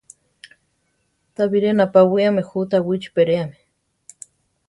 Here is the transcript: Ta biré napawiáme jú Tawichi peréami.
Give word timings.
Ta 1.35 1.43
biré 1.51 1.69
napawiáme 1.79 2.41
jú 2.49 2.59
Tawichi 2.71 3.09
peréami. 3.15 3.59